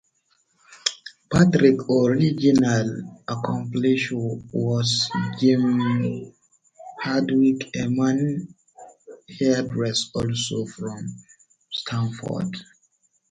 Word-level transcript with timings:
Patrick's 1.31 1.85
original 1.87 3.21
accompanist 3.27 4.09
was 4.11 5.07
Jim 5.39 6.33
Hardwick, 6.99 7.69
a 7.75 7.85
men's 7.87 8.51
hairdresser, 9.37 10.07
also 10.15 10.65
from 10.65 11.05
Stafford. 11.69 12.55